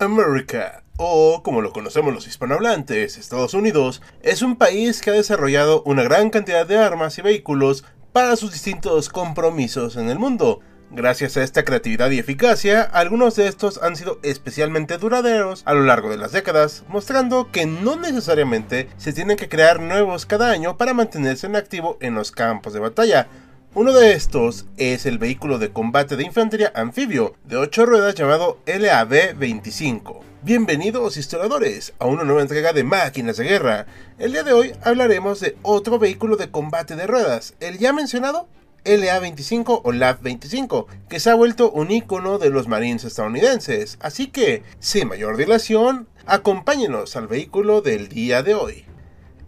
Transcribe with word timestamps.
America, 0.00 0.82
o 0.96 1.42
como 1.42 1.60
lo 1.60 1.74
conocemos 1.74 2.14
los 2.14 2.26
hispanohablantes, 2.26 3.18
Estados 3.18 3.52
Unidos, 3.52 4.00
es 4.22 4.40
un 4.40 4.56
país 4.56 5.02
que 5.02 5.10
ha 5.10 5.12
desarrollado 5.12 5.82
una 5.84 6.02
gran 6.02 6.30
cantidad 6.30 6.66
de 6.66 6.78
armas 6.78 7.18
y 7.18 7.22
vehículos 7.22 7.84
para 8.10 8.34
sus 8.36 8.52
distintos 8.52 9.10
compromisos 9.10 9.96
en 9.96 10.08
el 10.08 10.18
mundo. 10.18 10.60
Gracias 10.90 11.36
a 11.36 11.42
esta 11.42 11.66
creatividad 11.66 12.10
y 12.10 12.18
eficacia, 12.18 12.82
algunos 12.82 13.36
de 13.36 13.46
estos 13.46 13.78
han 13.82 13.94
sido 13.94 14.18
especialmente 14.22 14.96
duraderos 14.96 15.62
a 15.66 15.74
lo 15.74 15.82
largo 15.82 16.08
de 16.08 16.16
las 16.16 16.32
décadas, 16.32 16.82
mostrando 16.88 17.52
que 17.52 17.66
no 17.66 17.96
necesariamente 17.96 18.88
se 18.96 19.12
tienen 19.12 19.36
que 19.36 19.50
crear 19.50 19.80
nuevos 19.80 20.24
cada 20.24 20.50
año 20.50 20.78
para 20.78 20.94
mantenerse 20.94 21.46
en 21.46 21.56
activo 21.56 21.98
en 22.00 22.14
los 22.14 22.32
campos 22.32 22.72
de 22.72 22.80
batalla, 22.80 23.28
uno 23.72 23.92
de 23.92 24.14
estos 24.14 24.66
es 24.78 25.06
el 25.06 25.18
vehículo 25.18 25.58
de 25.58 25.70
combate 25.70 26.16
de 26.16 26.24
infantería 26.24 26.72
anfibio 26.74 27.34
de 27.44 27.56
8 27.56 27.86
ruedas 27.86 28.16
llamado 28.16 28.58
LAB-25. 28.66 30.20
Bienvenidos 30.42 31.16
historiadores 31.16 31.92
a 32.00 32.06
una 32.06 32.24
nueva 32.24 32.42
entrega 32.42 32.72
de 32.72 32.82
Máquinas 32.82 33.36
de 33.36 33.44
Guerra. 33.44 33.86
El 34.18 34.32
día 34.32 34.42
de 34.42 34.52
hoy 34.52 34.72
hablaremos 34.82 35.38
de 35.38 35.56
otro 35.62 36.00
vehículo 36.00 36.36
de 36.36 36.50
combate 36.50 36.96
de 36.96 37.06
ruedas, 37.06 37.54
el 37.60 37.78
ya 37.78 37.92
mencionado 37.92 38.48
LA-25 38.84 39.82
o 39.84 39.92
LAV-25, 39.92 40.86
que 41.08 41.20
se 41.20 41.30
ha 41.30 41.34
vuelto 41.36 41.70
un 41.70 41.92
icono 41.92 42.38
de 42.38 42.50
los 42.50 42.66
marines 42.66 43.04
estadounidenses. 43.04 43.98
Así 44.00 44.28
que, 44.28 44.64
sin 44.80 45.06
mayor 45.06 45.36
dilación, 45.36 46.08
acompáñenos 46.26 47.14
al 47.14 47.28
vehículo 47.28 47.82
del 47.82 48.08
día 48.08 48.42
de 48.42 48.54
hoy. 48.54 48.89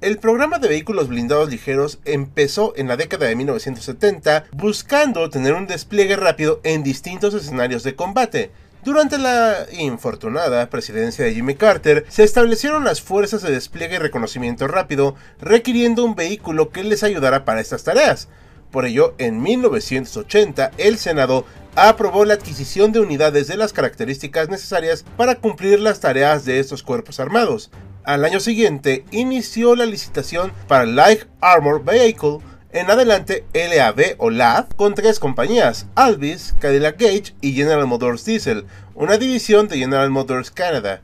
El 0.03 0.19
programa 0.19 0.59
de 0.59 0.67
vehículos 0.67 1.07
blindados 1.07 1.49
ligeros 1.49 2.01
empezó 2.05 2.73
en 2.77 2.89
la 2.89 2.97
década 2.97 3.27
de 3.27 3.37
1970 3.37 4.47
buscando 4.51 5.31
tener 5.31 5.53
un 5.53 5.69
despliegue 5.69 6.17
rápido 6.17 6.61
en 6.65 6.83
distintos 6.83 7.35
escenarios 7.35 7.85
de 7.85 7.95
combate. 7.95 8.51
Durante 8.85 9.17
la 9.17 9.65
infortunada 9.79 10.69
presidencia 10.71 11.25
de 11.25 11.35
Jimmy 11.35 11.55
Carter, 11.55 12.05
se 12.09 12.25
establecieron 12.25 12.83
las 12.83 13.01
fuerzas 13.01 13.43
de 13.43 13.53
despliegue 13.53 13.95
y 13.95 13.99
reconocimiento 13.99 14.67
rápido, 14.67 15.15
requiriendo 15.41 16.05
un 16.05 16.17
vehículo 16.17 16.71
que 16.71 16.83
les 16.83 17.05
ayudara 17.05 17.45
para 17.45 17.61
estas 17.61 17.85
tareas. 17.85 18.27
Por 18.73 18.87
ello, 18.87 19.15
en 19.19 19.41
1980, 19.41 20.73
el 20.79 20.99
Senado 20.99 21.47
aprobó 21.77 22.25
la 22.25 22.35
adquisición 22.35 22.91
de 22.91 22.99
unidades 22.99 23.47
de 23.47 23.57
las 23.57 23.73
características 23.73 24.49
necesarias 24.49 25.05
para 25.17 25.37
cumplir 25.37 25.79
las 25.79 26.01
tareas 26.01 26.45
de 26.45 26.59
estos 26.59 26.83
cuerpos 26.83 27.21
armados. 27.21 27.71
Al 28.05 28.25
año 28.25 28.41
siguiente 28.41 29.05
inició 29.13 29.77
la 29.77 29.87
licitación 29.87 30.53
para 30.67 30.87
Light 30.87 31.23
Armor 31.41 31.85
Vehicle, 31.85 32.39
en 32.73 32.91
adelante 32.91 33.45
LAV 33.55 34.17
o 34.19 34.29
LAV, 34.29 34.75
con 34.75 34.95
tres 34.95 35.21
compañías, 35.21 35.87
Alvis, 35.95 36.53
Cadillac 36.59 36.99
Gage 36.99 37.35
y 37.41 37.53
General 37.53 37.87
Motors 37.87 38.25
Diesel, 38.25 38.67
una 38.97 39.19
división 39.19 39.69
de 39.69 39.79
General 39.79 40.11
Motors 40.11 40.51
Canada. 40.51 41.01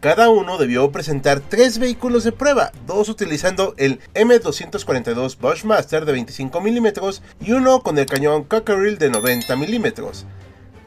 Cada 0.00 0.28
uno 0.28 0.58
debió 0.58 0.92
presentar 0.92 1.40
tres 1.40 1.78
vehículos 1.78 2.22
de 2.22 2.32
prueba, 2.32 2.70
dos 2.86 3.08
utilizando 3.08 3.72
el 3.78 4.00
M242 4.12 5.38
Bushmaster 5.38 6.04
de 6.04 6.12
25 6.12 6.60
mm 6.60 6.86
y 7.40 7.52
uno 7.52 7.80
con 7.80 7.96
el 7.96 8.04
cañón 8.04 8.44
Cockerill 8.44 8.98
de 8.98 9.08
90 9.08 9.56
mm. 9.56 9.86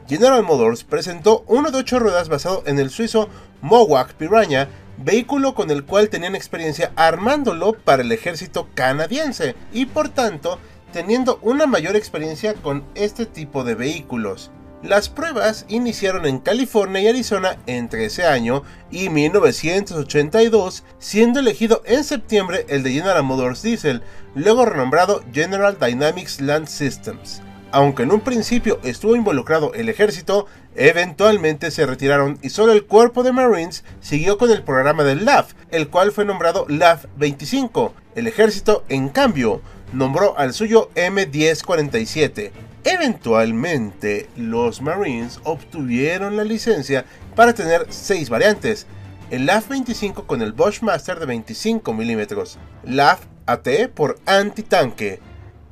General 0.08 0.44
Motors 0.44 0.84
presentó 0.84 1.42
uno 1.48 1.72
de 1.72 1.78
ocho 1.78 1.98
ruedas 1.98 2.28
basado 2.28 2.62
en 2.66 2.78
el 2.78 2.90
suizo 2.90 3.28
Mowak 3.62 4.14
Piranha 4.14 4.68
vehículo 5.02 5.54
con 5.54 5.70
el 5.70 5.84
cual 5.84 6.08
tenían 6.08 6.34
experiencia 6.34 6.92
armándolo 6.96 7.72
para 7.72 8.02
el 8.02 8.12
ejército 8.12 8.68
canadiense 8.74 9.54
y 9.72 9.86
por 9.86 10.08
tanto 10.08 10.58
teniendo 10.92 11.38
una 11.42 11.66
mayor 11.66 11.96
experiencia 11.96 12.54
con 12.54 12.84
este 12.94 13.26
tipo 13.26 13.64
de 13.64 13.74
vehículos. 13.74 14.50
Las 14.82 15.10
pruebas 15.10 15.66
iniciaron 15.68 16.24
en 16.24 16.38
California 16.38 17.02
y 17.02 17.08
Arizona 17.08 17.58
entre 17.66 18.06
ese 18.06 18.24
año 18.24 18.62
y 18.90 19.10
1982, 19.10 20.84
siendo 20.98 21.40
elegido 21.40 21.82
en 21.84 22.02
septiembre 22.02 22.64
el 22.68 22.82
de 22.82 22.92
General 22.92 23.22
Motors 23.22 23.62
Diesel, 23.62 24.02
luego 24.34 24.64
renombrado 24.64 25.22
General 25.32 25.76
Dynamics 25.78 26.40
Land 26.40 26.68
Systems. 26.68 27.42
Aunque 27.72 28.04
en 28.04 28.10
un 28.10 28.20
principio 28.20 28.80
estuvo 28.82 29.14
involucrado 29.14 29.74
el 29.74 29.90
ejército, 29.90 30.46
eventualmente 30.80 31.70
se 31.70 31.84
retiraron 31.84 32.38
y 32.40 32.48
solo 32.48 32.72
el 32.72 32.86
cuerpo 32.86 33.22
de 33.22 33.32
Marines 33.32 33.84
siguió 34.00 34.38
con 34.38 34.50
el 34.50 34.62
programa 34.62 35.04
del 35.04 35.26
LAF, 35.26 35.52
el 35.70 35.88
cual 35.88 36.10
fue 36.10 36.24
nombrado 36.24 36.64
LAF 36.68 37.04
25. 37.18 37.92
El 38.14 38.26
ejército, 38.26 38.82
en 38.88 39.10
cambio, 39.10 39.60
nombró 39.92 40.38
al 40.38 40.54
suyo 40.54 40.88
M1047. 40.94 42.50
Eventualmente, 42.84 44.30
los 44.36 44.80
Marines 44.80 45.40
obtuvieron 45.44 46.38
la 46.38 46.44
licencia 46.44 47.04
para 47.36 47.52
tener 47.52 47.86
seis 47.90 48.30
variantes. 48.30 48.86
El 49.30 49.44
LAF 49.44 49.68
25 49.68 50.26
con 50.26 50.40
el 50.40 50.54
Bushmaster 50.54 51.20
de 51.20 51.26
25 51.26 51.92
mm, 51.92 52.20
LAF 52.84 53.20
AT 53.44 53.68
por 53.94 54.18
antitanque, 54.24 55.20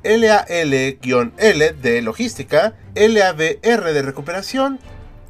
LAL-L 0.03 1.73
de 1.81 2.01
logística, 2.03 2.75
LAVR 2.95 3.93
de 3.93 4.01
recuperación, 4.01 4.79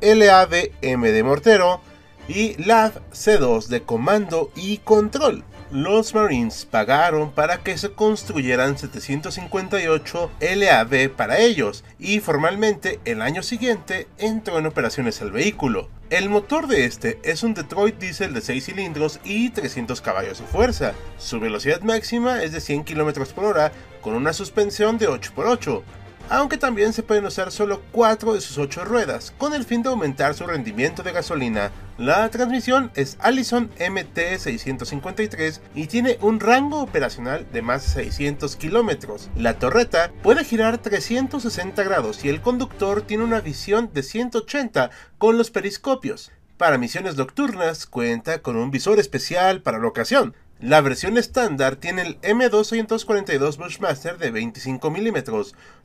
LAVM 0.01 1.01
de 1.01 1.23
mortero 1.23 1.81
y 2.27 2.55
LAV-C2 2.55 3.67
de 3.67 3.81
comando 3.81 4.51
y 4.55 4.77
control. 4.77 5.43
Los 5.71 6.15
Marines 6.15 6.65
pagaron 6.65 7.31
para 7.31 7.59
que 7.59 7.77
se 7.77 7.91
construyeran 7.91 8.77
758 8.77 10.31
LAV 10.39 11.09
para 11.15 11.37
ellos 11.37 11.83
y 11.99 12.19
formalmente 12.21 12.99
el 13.05 13.21
año 13.21 13.43
siguiente 13.43 14.07
entró 14.17 14.57
en 14.57 14.65
operaciones 14.65 15.21
el 15.21 15.31
vehículo. 15.31 15.89
El 16.09 16.29
motor 16.29 16.65
de 16.65 16.85
este 16.85 17.19
es 17.23 17.43
un 17.43 17.53
Detroit 17.53 17.99
Diesel 17.99 18.33
de 18.33 18.41
6 18.41 18.65
cilindros 18.65 19.19
y 19.23 19.51
300 19.51 20.01
caballos 20.01 20.39
de 20.39 20.47
fuerza. 20.47 20.93
Su 21.19 21.39
velocidad 21.39 21.81
máxima 21.81 22.41
es 22.41 22.51
de 22.51 22.61
100 22.61 22.83
km 22.83 23.27
por 23.27 23.45
hora 23.45 23.71
con 24.01 24.15
una 24.15 24.33
suspensión 24.33 24.97
de 24.97 25.07
8x8 25.07 25.83
aunque 26.29 26.57
también 26.57 26.93
se 26.93 27.03
pueden 27.03 27.25
usar 27.25 27.51
solo 27.51 27.81
4 27.91 28.33
de 28.33 28.41
sus 28.41 28.57
8 28.57 28.85
ruedas, 28.85 29.33
con 29.37 29.53
el 29.53 29.65
fin 29.65 29.83
de 29.83 29.89
aumentar 29.89 30.35
su 30.35 30.45
rendimiento 30.45 31.03
de 31.03 31.11
gasolina. 31.11 31.71
La 31.97 32.29
transmisión 32.29 32.91
es 32.95 33.17
Allison 33.19 33.69
MT653 33.77 35.59
y 35.75 35.87
tiene 35.87 36.17
un 36.21 36.39
rango 36.39 36.81
operacional 36.81 37.45
de 37.51 37.61
más 37.61 37.83
de 37.95 38.03
600 38.03 38.55
kilómetros. 38.55 39.29
La 39.35 39.59
torreta 39.59 40.11
puede 40.23 40.45
girar 40.45 40.77
360 40.77 41.83
grados 41.83 42.23
y 42.23 42.29
el 42.29 42.41
conductor 42.41 43.01
tiene 43.01 43.23
una 43.23 43.41
visión 43.41 43.89
de 43.93 44.03
180 44.03 44.91
con 45.17 45.37
los 45.37 45.51
periscopios. 45.51 46.31
Para 46.57 46.77
misiones 46.77 47.15
nocturnas 47.15 47.85
cuenta 47.85 48.41
con 48.41 48.57
un 48.57 48.69
visor 48.69 48.99
especial 48.99 49.61
para 49.61 49.79
la 49.79 49.87
ocasión, 49.87 50.35
la 50.61 50.81
versión 50.81 51.17
estándar 51.17 51.77
tiene 51.77 52.01
el 52.01 52.19
M242 52.19 53.55
Bushmaster 53.55 54.17
de 54.17 54.29
25 54.29 54.91
mm, 54.91 55.17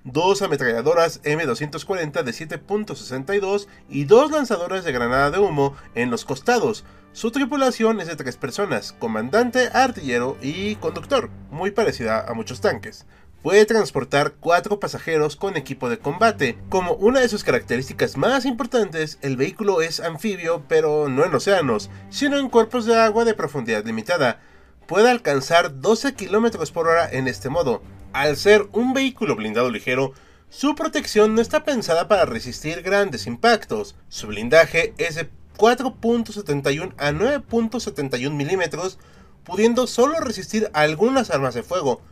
dos 0.03 0.43
ametralladoras 0.43 1.23
M240 1.23 2.25
de 2.25 2.33
7.62 2.33 3.69
y 3.89 4.05
dos 4.05 4.33
lanzadores 4.33 4.83
de 4.83 4.91
granada 4.91 5.31
de 5.31 5.39
humo 5.39 5.77
en 5.95 6.11
los 6.11 6.25
costados, 6.25 6.85
Su 7.13 7.31
tripulación 7.31 8.01
es 8.01 8.09
de 8.09 8.17
tres 8.17 8.37
personas, 8.37 8.93
comandante, 8.93 9.69
artillero 9.73 10.37
y 10.43 10.75
conductor, 10.77 11.31
muy 11.53 11.71
parecida 11.71 12.27
a 12.27 12.35
muchos 12.35 12.61
tanques. 12.61 13.07
Puede 13.45 13.67
transportar 13.67 14.33
cuatro 14.41 14.81
pasajeros 14.81 15.37
con 15.37 15.57
equipo 15.57 15.89
de 15.89 15.99
combate. 15.99 16.59
Como 16.71 16.95
una 16.95 17.21
de 17.21 17.29
sus 17.29 17.45
características 17.45 18.17
más 18.17 18.45
importantes, 18.45 19.19
el 19.21 19.37
vehículo 19.37 19.83
es 19.83 20.01
anfibio, 20.01 20.65
pero 20.67 21.09
no 21.09 21.25
en 21.25 21.35
océanos, 21.35 21.91
sino 22.09 22.39
en 22.39 22.49
cuerpos 22.49 22.87
de 22.87 22.99
agua 22.99 23.25
de 23.25 23.35
profundidad 23.35 23.85
limitada. 23.85 24.41
Puede 24.87 25.11
alcanzar 25.11 25.81
12 25.81 26.15
km 26.15 26.71
por 26.71 26.89
hora 26.89 27.09
en 27.11 27.27
este 27.27 27.49
modo. 27.49 27.83
Al 28.13 28.37
ser 28.37 28.69
un 28.73 28.93
vehículo 28.93 29.35
blindado 29.35 29.71
ligero, 29.71 30.13
su 30.51 30.75
protección 30.75 31.35
no 31.35 31.41
está 31.41 31.65
pensada 31.65 32.07
para 32.07 32.27
resistir 32.27 32.83
grandes 32.83 33.27
impactos. 33.27 33.97
Su 34.09 34.27
blindaje 34.27 34.93
es 34.99 35.15
de 35.15 35.31
4.71 35.57 36.93
a 36.99 37.13
9.71 37.13 38.31
milímetros, 38.31 38.99
pudiendo 39.43 39.87
solo 39.87 40.21
resistir 40.21 40.71
algunas 40.75 41.31
armas 41.31 41.55
de 41.55 41.63
fuego, 41.63 42.03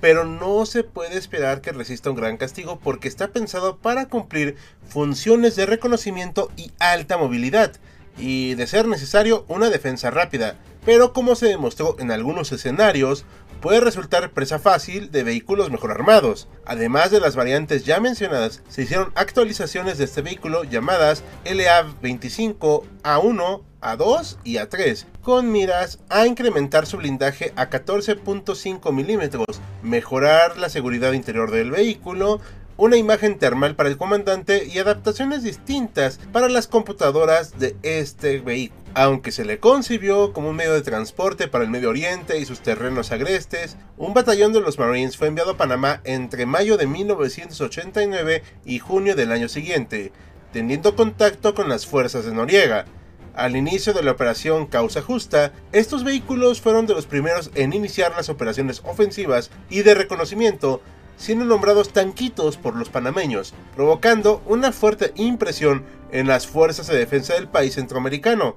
pero 0.00 0.24
no 0.24 0.66
se 0.66 0.84
puede 0.84 1.16
esperar 1.18 1.60
que 1.60 1.72
resista 1.72 2.10
un 2.10 2.16
gran 2.16 2.36
castigo 2.36 2.78
porque 2.78 3.08
está 3.08 3.28
pensado 3.28 3.78
para 3.78 4.08
cumplir 4.08 4.56
funciones 4.88 5.56
de 5.56 5.66
reconocimiento 5.66 6.50
y 6.56 6.72
alta 6.78 7.16
movilidad, 7.16 7.72
y 8.18 8.54
de 8.54 8.66
ser 8.66 8.86
necesario 8.86 9.44
una 9.48 9.70
defensa 9.70 10.10
rápida, 10.10 10.56
pero 10.84 11.12
como 11.12 11.34
se 11.34 11.46
demostró 11.46 11.96
en 11.98 12.10
algunos 12.10 12.50
escenarios, 12.52 13.24
puede 13.60 13.80
resultar 13.80 14.30
presa 14.30 14.58
fácil 14.58 15.10
de 15.10 15.22
vehículos 15.22 15.70
mejor 15.70 15.90
armados. 15.90 16.48
Además 16.64 17.10
de 17.10 17.20
las 17.20 17.36
variantes 17.36 17.84
ya 17.84 18.00
mencionadas, 18.00 18.62
se 18.68 18.82
hicieron 18.82 19.12
actualizaciones 19.14 19.98
de 19.98 20.04
este 20.04 20.22
vehículo 20.22 20.64
llamadas 20.64 21.22
LA25 21.44 22.84
A1, 23.02 23.62
A2 23.80 24.36
y 24.44 24.54
A3, 24.54 25.04
con 25.22 25.52
miras 25.52 25.98
a 26.08 26.26
incrementar 26.26 26.86
su 26.86 26.96
blindaje 26.96 27.52
a 27.56 27.70
14.5 27.70 28.92
milímetros, 28.92 29.60
mejorar 29.82 30.56
la 30.56 30.68
seguridad 30.68 31.12
interior 31.12 31.50
del 31.50 31.70
vehículo, 31.70 32.40
una 32.78 32.96
imagen 32.96 33.38
termal 33.38 33.74
para 33.74 33.88
el 33.88 33.98
comandante 33.98 34.64
y 34.72 34.78
adaptaciones 34.78 35.42
distintas 35.42 36.20
para 36.32 36.48
las 36.48 36.68
computadoras 36.68 37.58
de 37.58 37.76
este 37.82 38.38
vehículo. 38.38 38.78
Aunque 38.94 39.32
se 39.32 39.44
le 39.44 39.58
concibió 39.58 40.32
como 40.32 40.50
un 40.50 40.56
medio 40.56 40.72
de 40.72 40.82
transporte 40.82 41.48
para 41.48 41.64
el 41.64 41.70
Medio 41.70 41.90
Oriente 41.90 42.38
y 42.38 42.44
sus 42.44 42.60
terrenos 42.60 43.10
agrestes, 43.10 43.76
un 43.96 44.14
batallón 44.14 44.52
de 44.52 44.60
los 44.60 44.78
Marines 44.78 45.16
fue 45.16 45.26
enviado 45.26 45.50
a 45.52 45.56
Panamá 45.56 46.00
entre 46.04 46.46
mayo 46.46 46.76
de 46.76 46.86
1989 46.86 48.44
y 48.64 48.78
junio 48.78 49.16
del 49.16 49.32
año 49.32 49.48
siguiente, 49.48 50.12
teniendo 50.52 50.94
contacto 50.94 51.56
con 51.56 51.68
las 51.68 51.84
fuerzas 51.84 52.24
de 52.26 52.32
Noriega. 52.32 52.86
Al 53.34 53.56
inicio 53.56 53.92
de 53.92 54.02
la 54.04 54.12
operación 54.12 54.66
Causa 54.66 55.02
Justa, 55.02 55.52
estos 55.72 56.04
vehículos 56.04 56.60
fueron 56.60 56.86
de 56.86 56.94
los 56.94 57.06
primeros 57.06 57.50
en 57.56 57.72
iniciar 57.72 58.12
las 58.16 58.28
operaciones 58.28 58.82
ofensivas 58.84 59.50
y 59.68 59.82
de 59.82 59.94
reconocimiento 59.94 60.80
siendo 61.18 61.44
nombrados 61.44 61.92
tanquitos 61.92 62.56
por 62.56 62.74
los 62.74 62.88
panameños, 62.88 63.52
provocando 63.74 64.42
una 64.46 64.72
fuerte 64.72 65.12
impresión 65.16 65.84
en 66.10 66.26
las 66.26 66.46
fuerzas 66.46 66.86
de 66.86 66.96
defensa 66.96 67.34
del 67.34 67.48
país 67.48 67.74
centroamericano. 67.74 68.56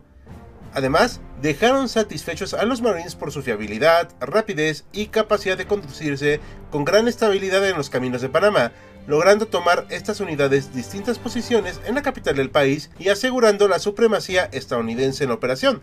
Además, 0.73 1.19
dejaron 1.41 1.89
satisfechos 1.89 2.53
a 2.53 2.63
los 2.63 2.81
Marines 2.81 3.15
por 3.15 3.31
su 3.31 3.41
fiabilidad, 3.41 4.09
rapidez 4.21 4.85
y 4.93 5.07
capacidad 5.07 5.57
de 5.57 5.67
conducirse 5.67 6.39
con 6.69 6.85
gran 6.85 7.09
estabilidad 7.09 7.67
en 7.67 7.75
los 7.75 7.89
caminos 7.89 8.21
de 8.21 8.29
Panamá, 8.29 8.71
logrando 9.07 9.47
tomar 9.47 9.85
estas 9.89 10.21
unidades 10.21 10.73
distintas 10.73 11.19
posiciones 11.19 11.81
en 11.85 11.95
la 11.95 12.03
capital 12.03 12.35
del 12.35 12.51
país 12.51 12.91
y 12.99 13.09
asegurando 13.09 13.67
la 13.67 13.79
supremacía 13.79 14.45
estadounidense 14.45 15.23
en 15.23 15.29
la 15.31 15.35
operación. 15.35 15.81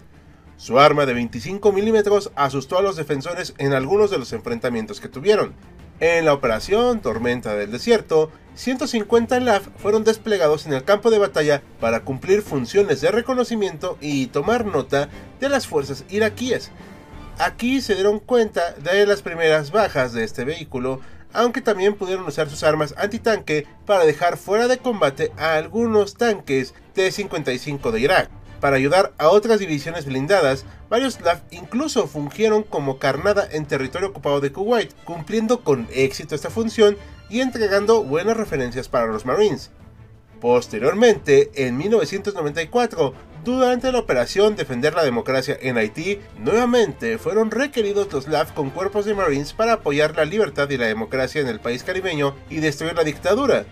Su 0.56 0.80
arma 0.80 1.06
de 1.06 1.14
25 1.14 1.70
milímetros 1.72 2.32
asustó 2.34 2.78
a 2.78 2.82
los 2.82 2.96
defensores 2.96 3.54
en 3.58 3.74
algunos 3.74 4.10
de 4.10 4.18
los 4.18 4.32
enfrentamientos 4.32 5.00
que 5.00 5.08
tuvieron, 5.08 5.54
en 6.00 6.24
la 6.24 6.32
operación 6.32 7.00
Tormenta 7.00 7.54
del 7.54 7.72
Desierto, 7.72 8.30
150 8.54 9.38
LAF 9.40 9.68
fueron 9.76 10.04
desplegados 10.04 10.66
en 10.66 10.72
el 10.72 10.84
campo 10.84 11.10
de 11.10 11.18
batalla 11.18 11.62
para 11.80 12.00
cumplir 12.00 12.42
funciones 12.42 13.00
de 13.00 13.10
reconocimiento 13.10 13.98
y 14.00 14.26
tomar 14.26 14.64
nota 14.64 15.08
de 15.40 15.48
las 15.48 15.66
fuerzas 15.66 16.04
iraquíes. 16.08 16.70
Aquí 17.38 17.80
se 17.80 17.94
dieron 17.94 18.18
cuenta 18.18 18.72
de 18.74 19.06
las 19.06 19.22
primeras 19.22 19.70
bajas 19.70 20.12
de 20.12 20.24
este 20.24 20.44
vehículo, 20.44 21.00
aunque 21.32 21.60
también 21.60 21.94
pudieron 21.94 22.26
usar 22.26 22.48
sus 22.48 22.64
armas 22.64 22.94
antitanque 22.96 23.66
para 23.86 24.04
dejar 24.04 24.36
fuera 24.36 24.66
de 24.66 24.78
combate 24.78 25.30
a 25.36 25.54
algunos 25.54 26.14
tanques 26.14 26.74
T-55 26.94 27.92
de 27.92 28.00
Irak. 28.00 28.30
Para 28.60 28.76
ayudar 28.76 29.12
a 29.18 29.28
otras 29.28 29.60
divisiones 29.60 30.06
blindadas, 30.06 30.64
varios 30.90 31.20
LAF 31.20 31.40
incluso 31.50 32.08
fungieron 32.08 32.64
como 32.64 32.98
carnada 32.98 33.46
en 33.50 33.66
territorio 33.66 34.08
ocupado 34.08 34.40
de 34.40 34.50
Kuwait, 34.50 34.92
cumpliendo 35.04 35.60
con 35.60 35.86
éxito 35.92 36.34
esta 36.34 36.50
función 36.50 36.96
y 37.30 37.40
entregando 37.40 38.02
buenas 38.02 38.36
referencias 38.36 38.88
para 38.88 39.06
los 39.06 39.24
Marines. 39.24 39.70
Posteriormente, 40.40 41.50
en 41.54 41.76
1994, 41.76 43.12
durante 43.44 43.92
la 43.92 43.98
operación 44.00 44.56
Defender 44.56 44.94
la 44.94 45.04
Democracia 45.04 45.56
en 45.60 45.78
Haití, 45.78 46.20
nuevamente 46.38 47.18
fueron 47.18 47.50
requeridos 47.50 48.12
los 48.12 48.28
LAF 48.28 48.52
con 48.52 48.70
cuerpos 48.70 49.04
de 49.04 49.14
Marines 49.14 49.52
para 49.52 49.74
apoyar 49.74 50.16
la 50.16 50.24
libertad 50.24 50.68
y 50.70 50.76
la 50.76 50.86
democracia 50.86 51.40
en 51.40 51.48
el 51.48 51.60
país 51.60 51.84
caribeño 51.84 52.34
y 52.50 52.56
destruir 52.56 52.94
la 52.94 53.04
dictadura. 53.04 53.64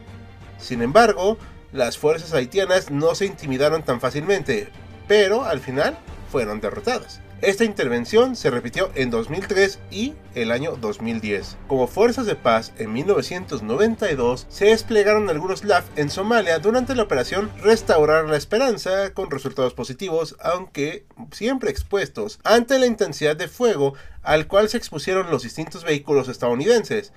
Sin 0.59 0.83
embargo, 0.83 1.39
las 1.77 1.99
fuerzas 1.99 2.33
haitianas 2.33 2.91
no 2.91 3.15
se 3.15 3.27
intimidaron 3.27 3.83
tan 3.83 4.01
fácilmente, 4.01 4.69
pero 5.07 5.45
al 5.45 5.61
final 5.61 5.97
fueron 6.31 6.61
derrotadas. 6.61 7.21
Esta 7.43 7.65
intervención 7.65 8.35
se 8.35 8.51
repitió 8.51 8.91
en 8.95 9.11
2003 9.11 9.79
y 9.91 10.15
el 10.35 10.51
año 10.51 10.77
2010. 10.81 11.59
Como 11.69 11.87
fuerzas 11.87 12.25
de 12.25 12.35
paz, 12.35 12.73
en 12.79 12.95
1992 12.95 14.47
se 14.49 14.67
desplegaron 14.67 15.29
algunos 15.29 15.63
LAF 15.63 15.85
en 15.97 16.09
Somalia 16.09 16.59
durante 16.61 16.95
la 16.95 17.03
operación 17.03 17.51
Restaurar 17.63 18.25
la 18.25 18.39
Esperanza 18.39 19.13
con 19.13 19.31
resultados 19.31 19.75
positivos, 19.75 20.35
aunque 20.41 21.05
siempre 21.31 21.71
expuestos 21.71 22.39
ante 22.43 22.79
la 22.79 22.87
intensidad 22.87 23.37
de 23.37 23.49
fuego 23.49 23.93
al 24.23 24.47
cual 24.47 24.71
se 24.71 24.79
expusieron 24.79 25.31
los 25.31 25.43
distintos 25.43 25.85
vehículos 25.85 26.29
estadounidenses. 26.29 27.13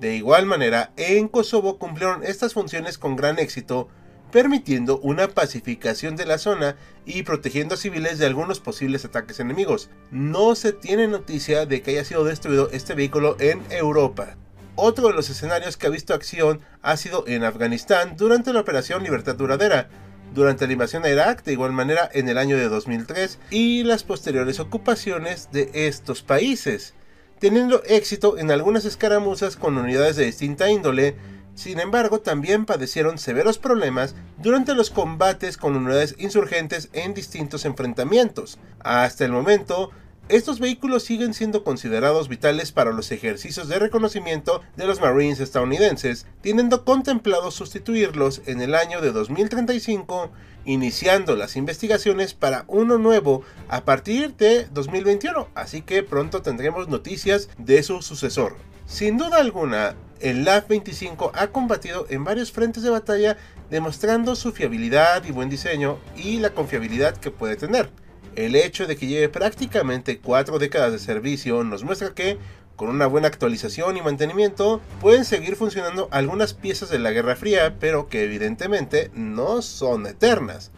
De 0.00 0.14
igual 0.16 0.44
manera, 0.44 0.92
en 0.98 1.28
Kosovo 1.28 1.78
cumplieron 1.78 2.24
estas 2.24 2.52
funciones 2.52 2.98
con 2.98 3.16
gran 3.16 3.38
éxito, 3.38 3.88
permitiendo 4.32 4.98
una 4.98 5.28
pacificación 5.28 6.16
de 6.16 6.26
la 6.26 6.38
zona 6.38 6.76
y 7.06 7.22
protegiendo 7.22 7.74
a 7.74 7.78
civiles 7.78 8.18
de 8.18 8.26
algunos 8.26 8.58
posibles 8.58 9.04
ataques 9.04 9.38
enemigos. 9.38 9.90
No 10.10 10.54
se 10.56 10.72
tiene 10.72 11.06
noticia 11.06 11.66
de 11.66 11.82
que 11.82 11.92
haya 11.92 12.04
sido 12.04 12.24
destruido 12.24 12.70
este 12.72 12.94
vehículo 12.94 13.36
en 13.38 13.62
Europa. 13.70 14.36
Otro 14.74 15.08
de 15.08 15.14
los 15.14 15.28
escenarios 15.30 15.76
que 15.76 15.86
ha 15.86 15.90
visto 15.90 16.14
acción 16.14 16.60
ha 16.80 16.96
sido 16.96 17.24
en 17.28 17.44
Afganistán 17.44 18.16
durante 18.16 18.52
la 18.52 18.60
Operación 18.60 19.02
Libertad 19.04 19.36
Duradera, 19.36 19.90
durante 20.34 20.66
la 20.66 20.72
invasión 20.72 21.04
a 21.04 21.10
Irak, 21.10 21.44
de 21.44 21.52
igual 21.52 21.72
manera 21.72 22.08
en 22.12 22.28
el 22.28 22.38
año 22.38 22.56
de 22.56 22.70
2003, 22.70 23.38
y 23.50 23.84
las 23.84 24.02
posteriores 24.02 24.60
ocupaciones 24.60 25.50
de 25.52 25.70
estos 25.74 26.22
países 26.22 26.94
teniendo 27.42 27.82
éxito 27.86 28.38
en 28.38 28.52
algunas 28.52 28.84
escaramuzas 28.84 29.56
con 29.56 29.76
unidades 29.76 30.14
de 30.14 30.26
distinta 30.26 30.70
índole, 30.70 31.16
sin 31.54 31.80
embargo 31.80 32.20
también 32.20 32.64
padecieron 32.64 33.18
severos 33.18 33.58
problemas 33.58 34.14
durante 34.38 34.74
los 34.74 34.90
combates 34.90 35.56
con 35.56 35.76
unidades 35.76 36.14
insurgentes 36.18 36.88
en 36.92 37.14
distintos 37.14 37.64
enfrentamientos. 37.64 38.58
Hasta 38.80 39.24
el 39.24 39.32
momento, 39.32 39.90
estos 40.28 40.60
vehículos 40.60 41.02
siguen 41.02 41.34
siendo 41.34 41.64
considerados 41.64 42.28
vitales 42.28 42.72
para 42.72 42.92
los 42.92 43.10
ejercicios 43.12 43.68
de 43.68 43.78
reconocimiento 43.78 44.62
de 44.76 44.86
los 44.86 45.00
Marines 45.00 45.40
estadounidenses, 45.40 46.26
teniendo 46.40 46.84
contemplado 46.84 47.50
sustituirlos 47.50 48.42
en 48.46 48.60
el 48.60 48.74
año 48.74 49.00
de 49.00 49.12
2035 49.12 50.30
iniciando 50.64 51.36
las 51.36 51.56
investigaciones 51.56 52.34
para 52.34 52.64
uno 52.68 52.98
nuevo 52.98 53.42
a 53.68 53.84
partir 53.84 54.36
de 54.36 54.66
2021, 54.66 55.48
así 55.54 55.82
que 55.82 56.02
pronto 56.02 56.42
tendremos 56.42 56.88
noticias 56.88 57.48
de 57.58 57.82
su 57.82 58.02
sucesor. 58.02 58.56
Sin 58.86 59.16
duda 59.16 59.38
alguna, 59.38 59.96
el 60.22 60.44
LAF-25 60.44 61.32
ha 61.34 61.48
combatido 61.48 62.06
en 62.08 62.24
varios 62.24 62.52
frentes 62.52 62.82
de 62.82 62.90
batalla 62.90 63.36
demostrando 63.70 64.36
su 64.36 64.52
fiabilidad 64.52 65.24
y 65.24 65.32
buen 65.32 65.50
diseño 65.50 65.98
y 66.16 66.38
la 66.38 66.50
confiabilidad 66.50 67.16
que 67.16 67.30
puede 67.30 67.56
tener. 67.56 67.90
El 68.36 68.56
hecho 68.56 68.86
de 68.86 68.96
que 68.96 69.06
lleve 69.06 69.28
prácticamente 69.28 70.18
cuatro 70.18 70.58
décadas 70.58 70.92
de 70.92 70.98
servicio 70.98 71.64
nos 71.64 71.84
muestra 71.84 72.14
que 72.14 72.38
con 72.76 72.88
una 72.88 73.06
buena 73.06 73.28
actualización 73.28 73.96
y 73.96 74.02
mantenimiento, 74.02 74.80
pueden 75.00 75.24
seguir 75.24 75.56
funcionando 75.56 76.08
algunas 76.10 76.54
piezas 76.54 76.90
de 76.90 76.98
la 76.98 77.12
Guerra 77.12 77.36
Fría, 77.36 77.76
pero 77.78 78.08
que 78.08 78.24
evidentemente 78.24 79.10
no 79.14 79.62
son 79.62 80.06
eternas. 80.06 80.72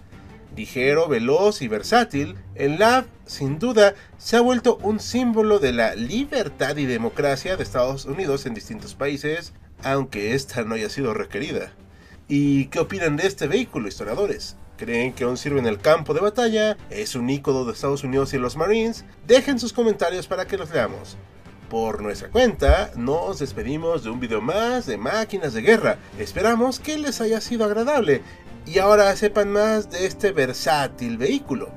Ligero, 0.57 1.09
veloz 1.09 1.63
y 1.63 1.69
versátil, 1.69 2.37
el 2.55 2.79
LAV 2.79 3.07
sin 3.27 3.59
duda 3.59 3.95
se 4.19 4.37
ha 4.37 4.41
vuelto 4.41 4.77
un 4.83 5.01
símbolo 5.01 5.59
de 5.59 5.73
la 5.73 5.95
libertad 5.97 6.77
y 6.77 6.87
democracia 6.87 7.57
de 7.57 7.63
Estados 7.63 8.05
Unidos 8.05 8.47
en 8.47 8.55
distintos 8.55 8.95
países, 8.95 9.53
aunque 9.83 10.35
esta 10.35 10.63
no 10.63 10.75
haya 10.75 10.89
sido 10.89 11.13
requerida. 11.13 11.73
¿Y 12.29 12.67
qué 12.67 12.79
opinan 12.79 13.17
de 13.17 13.27
este 13.27 13.49
vehículo, 13.49 13.89
historiadores? 13.89 14.57
¿Creen 14.77 15.13
que 15.13 15.25
aún 15.25 15.37
sirve 15.37 15.59
en 15.59 15.67
el 15.67 15.79
campo 15.79 16.15
de 16.15 16.21
batalla? 16.21 16.77
¿Es 16.89 17.15
un 17.15 17.29
ícono 17.31 17.65
de 17.65 17.73
Estados 17.73 18.05
Unidos 18.05 18.33
y 18.33 18.39
los 18.39 18.57
Marines? 18.57 19.05
Dejen 19.27 19.59
sus 19.59 19.73
comentarios 19.73 20.27
para 20.27 20.47
que 20.47 20.57
los 20.57 20.71
leamos. 20.71 21.17
Por 21.69 22.03
nuestra 22.03 22.29
cuenta, 22.29 22.93
nos 22.95 23.41
despedimos 23.41 24.05
de 24.05 24.11
un 24.11 24.21
video 24.21 24.41
más 24.41 24.87
de 24.87 24.97
máquinas 24.97 25.55
de 25.55 25.63
guerra. 25.63 25.99
Esperamos 26.19 26.79
que 26.79 26.99
les 26.99 27.21
haya 27.21 27.41
sido 27.41 27.65
agradable 27.65 28.23
y 28.67 28.79
ahora 28.79 29.15
sepan 29.17 29.51
más 29.51 29.91
de 29.91 30.07
este 30.07 30.33
versátil 30.33 31.19
vehículo. 31.19 31.71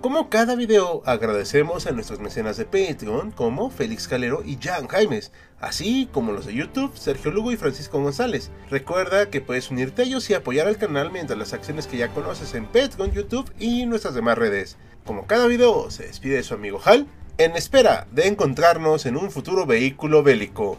Como 0.00 0.28
cada 0.28 0.54
video, 0.54 1.02
agradecemos 1.06 1.86
a 1.86 1.92
nuestros 1.92 2.20
mecenas 2.20 2.58
de 2.58 2.66
Patreon 2.66 3.30
como 3.30 3.70
Félix 3.70 4.06
Calero 4.06 4.42
y 4.44 4.58
Jan 4.60 4.86
Jaimes, 4.86 5.32
así 5.60 6.10
como 6.12 6.32
los 6.32 6.44
de 6.44 6.52
YouTube, 6.52 6.94
Sergio 6.94 7.30
Lugo 7.30 7.52
y 7.52 7.56
Francisco 7.56 8.02
González. 8.02 8.50
Recuerda 8.68 9.30
que 9.30 9.40
puedes 9.40 9.70
unirte 9.70 10.02
a 10.02 10.04
ellos 10.04 10.28
y 10.28 10.34
apoyar 10.34 10.66
al 10.66 10.76
canal 10.76 11.10
mediante 11.10 11.36
las 11.36 11.54
acciones 11.54 11.86
que 11.86 11.96
ya 11.96 12.08
conoces 12.08 12.54
en 12.54 12.66
Patreon, 12.66 13.12
YouTube 13.12 13.50
y 13.58 13.86
nuestras 13.86 14.14
demás 14.14 14.36
redes. 14.36 14.76
Como 15.06 15.26
cada 15.26 15.46
video, 15.46 15.90
se 15.90 16.06
despide 16.06 16.42
su 16.42 16.52
amigo 16.52 16.80
Hal, 16.84 17.06
en 17.38 17.56
espera 17.56 18.06
de 18.12 18.26
encontrarnos 18.26 19.06
en 19.06 19.16
un 19.16 19.30
futuro 19.30 19.64
vehículo 19.64 20.22
bélico. 20.22 20.78